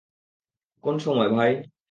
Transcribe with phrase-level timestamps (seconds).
[0.83, 1.51] কোন সময়, ভাই?